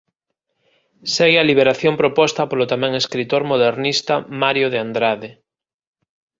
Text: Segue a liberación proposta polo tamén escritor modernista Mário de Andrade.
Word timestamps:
Segue 1.15 1.37
a 1.39 1.47
liberación 1.49 1.93
proposta 2.01 2.41
polo 2.49 2.65
tamén 2.73 2.91
escritor 3.01 3.41
modernista 3.51 4.13
Mário 4.41 4.67
de 4.73 4.77
Andrade. 4.85 5.29